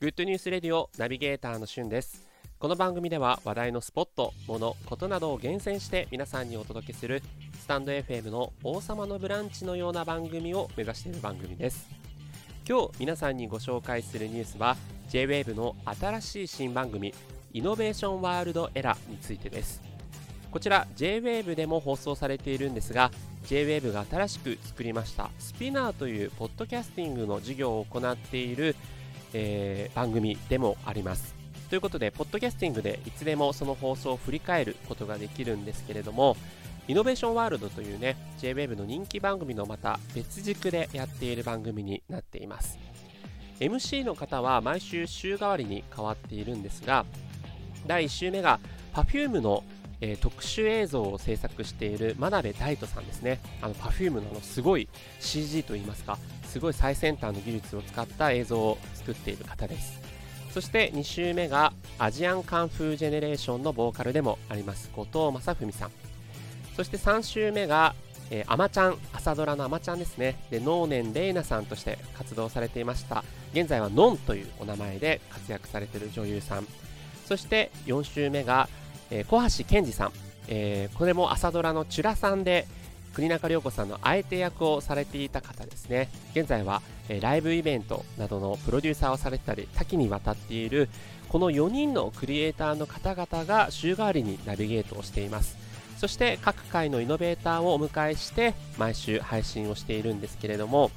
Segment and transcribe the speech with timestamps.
[0.00, 2.26] Good News Radio ナビゲーターのしゅんです。
[2.58, 7.22] この番組では話題のスポット、もの、ことなどを厳選して皆さんにお届けする
[7.60, 11.86] スタンド FM の王様のブランチのような番組を目指している番組です。
[12.66, 14.78] 今日皆さんにご紹介するニュースは
[15.10, 17.12] JWAVE の新しい新番組
[17.52, 19.82] Innovation World ERA についてです。
[20.50, 23.10] こちら JWAVE でも放送されているんですが
[23.44, 28.74] JWAVE が新しく作りました SPINEAR というポッドキャスティングの事業を行っている、
[29.32, 31.34] えー、番組でもあります。
[31.68, 36.36] ということでポッドキャスティングでいつでもその放送を振り返ることができるんですけれども
[36.88, 42.78] イノベーションワールドというね JWAVE の人気番組のまた別軸でやっている番組になっています。
[43.60, 47.04] MC の方は毎週週替わりに変わっているんですが
[47.86, 48.58] 第1週目が
[48.94, 49.62] Perfume の
[50.00, 53.40] えー、特殊映像を制作している真鍋大斗さんですね。
[53.62, 54.88] あの Perfume ののすごい
[55.20, 60.00] CG といいますか、すごい最先端の技術を使った映像を作っている方です。
[60.52, 65.90] そして2週目がアジアンカンフージェネレーションのボーカルでもあります後藤正文さん。
[66.76, 67.94] そして3週目が
[68.30, 70.36] えー、アマちゃん、朝ドラのアマちゃんですね。
[70.50, 73.24] で、能年玲奈さんとして活動されていました。
[73.52, 76.66] 現在はノンというお名前で活躍されている女優さん。
[77.26, 78.68] そして4週目が、
[79.10, 80.12] えー、小橋健二さん、
[80.48, 82.66] えー、これも朝ドラのチュラさんで
[83.14, 86.08] 国中涼子さんの相手役をされていた方ですね。
[86.32, 90.88] 現在は、えー、ライブイベントなどのプロデューサーをされてたり多岐にわたっている
[91.28, 95.56] この4人のクリエイターの方々が週替わりにナビゲートをしています。
[95.98, 100.90] そして各界のイノベーターをお迎えして毎週配信をしているんですけれども、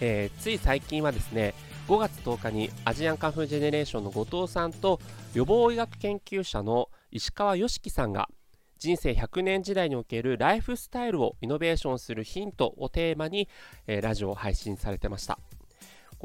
[0.00, 1.54] えー、つい最近はですね
[1.86, 4.98] 5月10日にアジアンカンフージェネレーションの後藤さんと
[5.34, 8.28] 予防医学研究者の石川良樹さんが
[8.78, 13.48] 人生100年時代におけるライフスタイルをイノベーションするヒントをテーマに、
[13.86, 15.38] えー、ラジオを配信されてました。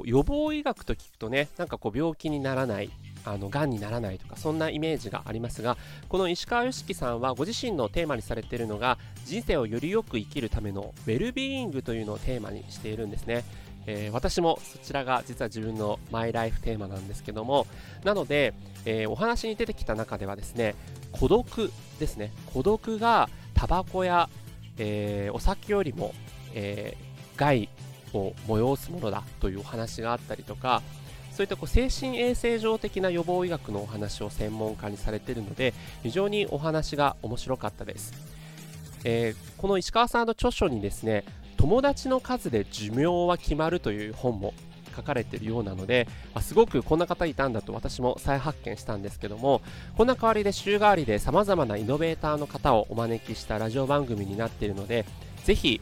[0.06, 2.90] 予防医学と聞くとねなんかこう病気にならない
[3.26, 5.78] あの癌にならないとかそんなイメージがありますが
[6.10, 13.46] この石川良樹さんはご自身のテーマにされているのが人生をよりよく生きるためのウェルビーイングというのをテーマにしているんですね。
[13.86, 17.68] えー、私もそちらが実は自分のマイライフテーマなんですけども
[18.04, 18.54] なので、
[18.86, 20.76] えー、お話に出てきた中ではですね
[21.12, 22.32] 孤独ですね。
[22.54, 24.30] 孤独がタバコや、
[24.78, 26.14] えー、お酒よりも、
[26.56, 26.98] え
[27.36, 27.70] 害
[28.14, 30.82] を催すものだというお話があったりとか
[31.32, 35.74] そういったこう精神衛生上的な予防医学のお話を専門家にされているので
[36.04, 38.14] 非常にお話が面白かったです、
[39.04, 41.26] えー、この石川さんの著書にですね
[41.64, 44.54] 友達の数で寿命は決まるという本も
[44.94, 49.62] 書かれているようなので、あ、すごくこんな方いたんだと私も再発見したんですけども
[49.96, 55.06] こんな代わりで週替わりでさまざまなイノベーターの方をお招きしたラジオ番組になっているので
[55.46, 55.80] ぜひ、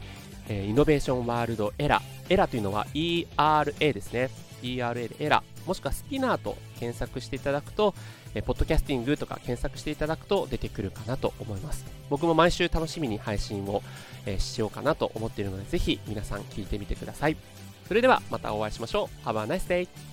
[0.48, 4.30] えー、イノベーションワールドエラエラというのは ERA ですね。
[4.62, 7.94] ERA でエラもしくはスピナーと検索していただくと、
[8.34, 11.84] えー、ポッドキャスティングとか検索していただくと出てくるかなと思います。
[12.10, 13.82] 僕も毎週楽しみに配信を、
[14.26, 17.36] え、しようかなと思っているのでぜひ皆さん聞いてみてください。
[17.88, 19.28] それではまたお会いしましょう。
[19.28, 20.11] Have a nice day!